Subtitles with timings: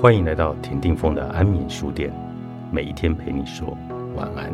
[0.00, 2.10] 欢迎来到田定峰的安眠书店，
[2.72, 3.76] 每一天陪你说
[4.16, 4.50] 晚安。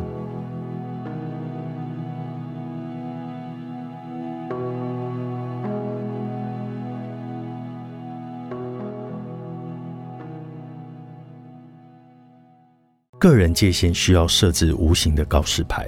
[13.17, 15.87] 个人界限需要设置无形的告示牌。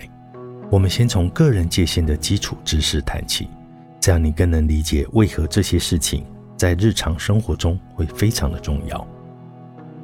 [0.72, 3.50] 我们先从个人界限的基础知识谈起，
[4.00, 9.06] 这样你更能理解为何这些事情在日常生活中会非常的重要。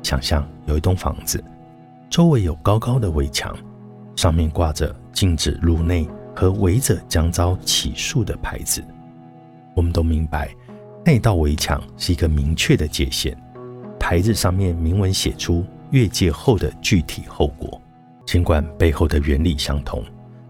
[0.05, 1.43] 想象有一栋房子，
[2.11, 3.57] 周围有高高的围墙，
[4.15, 8.83] 上面挂着禁止入内和违者将遭起诉的牌子。
[9.75, 10.53] 我们都明白，
[11.03, 13.35] 那道围墙是一个明确的界限，
[13.99, 17.81] 牌子上面明文写出越界后的具体后果。
[18.27, 20.03] 尽管背后的原理相同，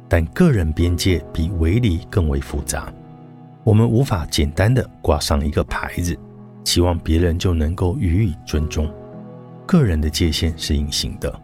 [0.09, 2.91] 但个人边界比围篱更为复杂。
[3.63, 6.13] 我们无法简单的挂上一个牌子，
[6.65, 8.93] 期望别人就能够予以尊重。
[9.65, 11.41] 个人的界限是隐形的，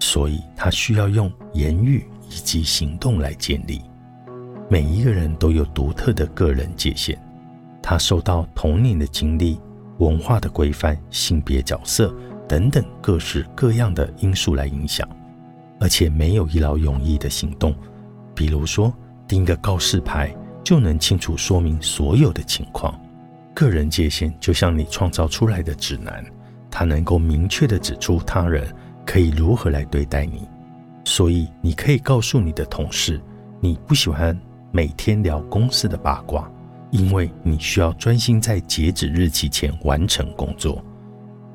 [0.00, 3.80] 所以他需要用言语以及行动来建立。
[4.68, 7.16] 每一个人都有独特的个人界限，
[7.80, 9.60] 他受到童年的经历、
[9.98, 12.12] 文化的规范、性别角色
[12.48, 15.08] 等等各式各样的因素来影响，
[15.78, 17.74] 而且没有一劳永逸的行动。
[18.34, 18.92] 比如说，
[19.28, 22.98] 钉个告示牌就能清楚说明所有的情况。
[23.54, 26.24] 个人界限就像你创造出来的指南。
[26.72, 28.66] 他能够明确地指出他人
[29.06, 30.48] 可以如何来对待你，
[31.04, 33.20] 所以你可以告诉你的同事，
[33.60, 34.36] 你不喜欢
[34.70, 36.50] 每天聊公司的八卦，
[36.90, 40.82] 因为你需要专心在截止日期前完成工作。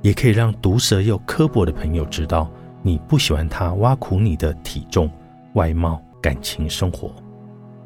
[0.03, 2.49] 也可以让毒舌又刻薄的朋友知道，
[2.83, 5.09] 你不喜欢他挖苦你的体重、
[5.53, 7.11] 外貌、感情生活。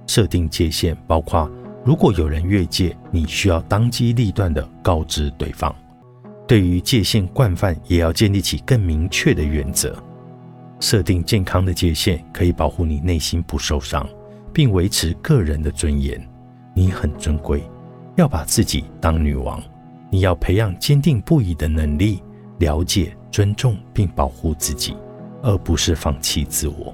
[0.07, 1.49] 设定界限包括，
[1.85, 5.73] 如果有人越界，你需要当机立断地告知对方。
[6.47, 9.95] 对于界限惯犯，也要建立起更明确的原则。
[10.79, 14.07] 设定健康的界限，可以保护你内心不受伤，
[14.51, 16.19] 并维持个人的尊严。
[16.73, 17.63] 你很尊贵，
[18.15, 19.61] 要把自己当女王。
[20.09, 22.21] 你要培养坚定不移的能力，
[22.57, 24.95] 了解、尊重并保护自己，
[25.41, 26.93] 而不是放弃自我。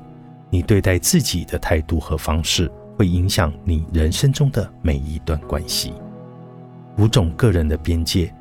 [0.50, 5.94] 你对待自己的态度和方式，会影响你人生中的每一段关系。
[6.98, 8.32] 五种个人的边界。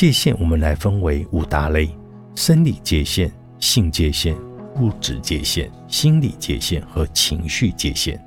[0.00, 1.86] 界限我们来分为五大类：
[2.34, 4.34] 生理界限、性界限、
[4.76, 8.18] 物质界限、心理界限和情绪界限。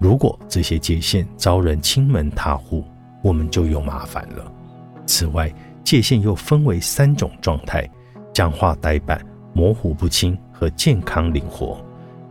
[0.00, 2.84] 如果这些界限遭人亲门踏户，
[3.22, 4.52] 我们就有麻烦了。
[5.06, 5.48] 此外，
[5.84, 7.88] 界限又分为三种状态：
[8.34, 11.80] 僵化呆板、模糊不清和健康灵活。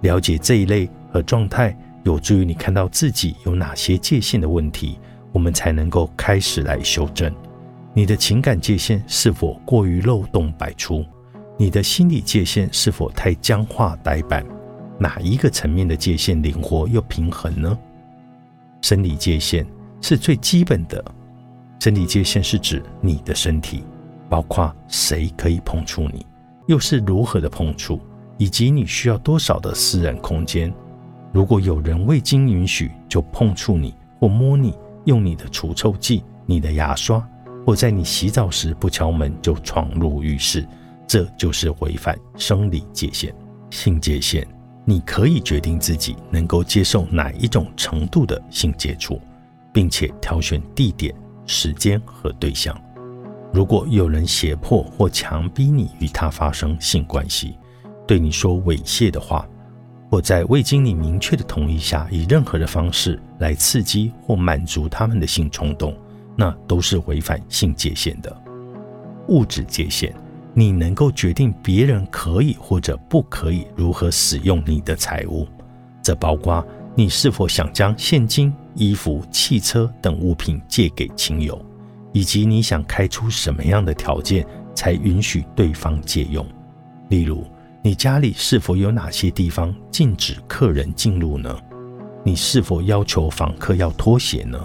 [0.01, 1.73] 了解这一类和状态，
[2.03, 4.99] 有助于你看到自己有哪些界限的问题，
[5.31, 7.33] 我们才能够开始来修正。
[7.93, 11.05] 你的情感界限是否过于漏洞百出？
[11.57, 14.45] 你的心理界限是否太僵化呆板？
[14.97, 17.77] 哪一个层面的界限灵活又平衡呢？
[18.81, 19.67] 生理界限
[19.99, 21.03] 是最基本的。
[21.79, 23.83] 生理界限是指你的身体，
[24.29, 26.25] 包括谁可以碰触你，
[26.67, 27.99] 又是如何的碰触，
[28.37, 30.73] 以及你需要多少的私人空间。
[31.33, 37.21] 如果有人未经允许就碰触你或摸你，用你的除臭剂、你的牙刷。
[37.65, 40.67] 或在你洗澡时不敲门就闯入浴室，
[41.07, 43.33] 这就是违反生理界限、
[43.69, 44.45] 性界限。
[44.83, 49.21] 你可以决定自己能够接受哪一种程度的性接触，
[49.71, 51.13] 并且挑选地点、
[51.45, 52.75] 时间和对象。
[53.53, 57.55] 如果有人胁迫或强逼你与他发生性关系，
[58.07, 59.47] 对你说猥亵的话，
[60.09, 65.95] 或在未经你明确的同意下以任何的方式来刺激或满足他们的性冲动。
[66.35, 68.35] 那都是违反性界限的
[69.27, 70.13] 物质界限。
[70.53, 75.47] 你能够决定别人可以或者不可以如何使用你的财物，
[76.03, 81.57] 这包括你是否想将现金、衣服、汽车等物品借给亲友，
[82.11, 84.45] 以及你想开出什么样的条件
[84.75, 86.45] 才允许对方借用。
[87.07, 87.45] 例如，
[87.81, 91.57] 你家里是否有哪些地方禁止客人进入呢？
[92.25, 94.59] 你是否要求访客要脱鞋呢？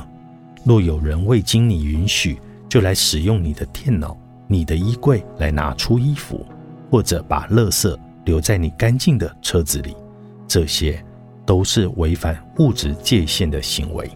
[0.66, 2.36] 若有人未经你允许
[2.68, 4.18] 就来使用你的电脑、
[4.48, 6.44] 你的衣柜来拿出衣服，
[6.90, 9.94] 或者把垃圾留在你干净的车子里，
[10.48, 11.00] 这些
[11.46, 14.10] 都是违反物质界限的行为。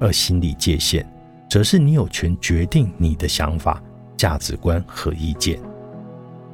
[0.00, 1.06] 而心理界限，
[1.48, 3.80] 则是你有权决定你的想法、
[4.16, 5.56] 价值观和意见。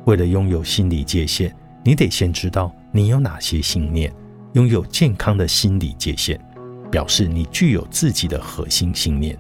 [0.05, 1.51] 为了拥有心理界限，
[1.83, 4.13] 你得先知道你有哪些信念，
[4.53, 6.39] 拥有健康的心理界限。
[6.97, 9.39] 表示你具有自己的核心信念，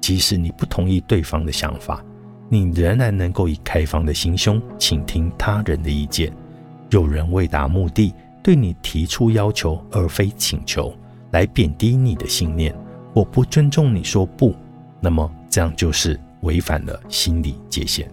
[0.00, 2.04] 即使你不同意对方的想法，
[2.48, 6.32] 你仍然能够以开放的心胸倾听他人的意见。
[6.90, 8.12] 有人为达目的
[8.42, 10.92] 对你提出要求而非请求，
[11.30, 12.74] 来贬低你的信念
[13.14, 14.52] 或不尊重你说不，
[15.00, 18.10] 那么这样就是违反了心理界限、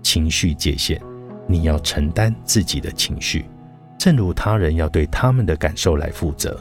[0.00, 0.98] 情绪界限。
[1.46, 3.44] 你要承担自己的情绪，
[3.98, 6.58] 正如他人要对他们的感受来负责。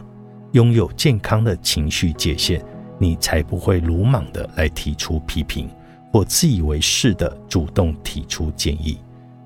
[0.55, 2.61] 拥有健康的情绪界限，
[2.97, 5.67] 你才不会鲁莽的来提出批评，
[6.13, 8.97] 或自以为是的主动提出建议。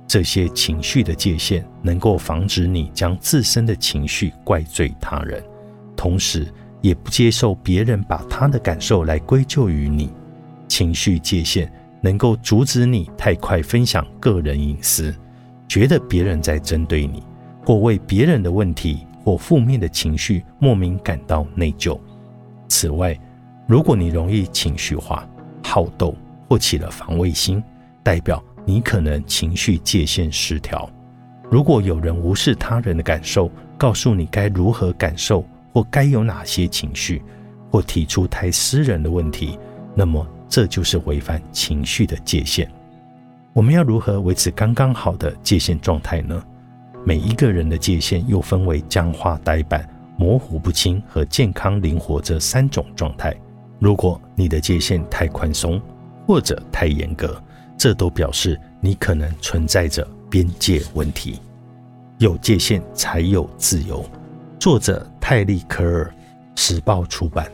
[0.06, 5.44] 这些情绪的界限能够防止你将自身的情绪怪罪他人，
[5.95, 6.47] 同时
[6.79, 10.11] 也不接受别人把他的感受来归咎于你。
[10.67, 11.71] 情绪界限
[12.01, 15.11] 能够阻止你太快分享个人隐私，
[15.67, 17.23] 觉得别人在针对你，
[17.65, 22.00] 或为别人的问题或负面的情绪莫名感到内疚。
[22.68, 23.18] 此外，
[23.68, 25.27] 如果你容易情绪化、
[25.63, 26.16] 好斗
[26.48, 27.63] 或起了防卫心，
[28.04, 28.44] 代表。
[28.66, 30.88] 你可能情绪界限失调。
[31.50, 33.50] 如果有人无视他人的感受，
[33.80, 35.44] 告诉你该如何感受
[35.74, 37.19] 或该有哪些情绪，
[37.71, 39.57] 或提出太私人的问题，
[39.95, 42.69] 那么这就是违反情绪的界限。
[43.54, 46.44] 我们要如何维持刚刚好的界限状态呢？
[47.05, 49.87] 每一个人的界限又分为僵化呆板、
[50.17, 53.35] 模糊不清和健康灵活这三种状态。
[53.79, 55.81] 如果你的界限太宽松
[56.27, 57.41] 或者太严格，
[57.77, 61.39] 这都表示你可能存在着边界问题。
[62.17, 64.05] 有界限才有自由。
[64.59, 66.13] 作者泰利·科尔，
[66.55, 67.49] 时报出版。